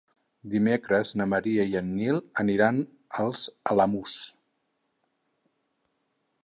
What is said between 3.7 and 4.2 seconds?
Alamús.